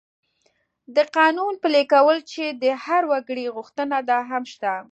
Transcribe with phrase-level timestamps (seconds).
[0.95, 4.73] د قانون پلي کول چې د هر وګړي غوښتنه ده، هم شته.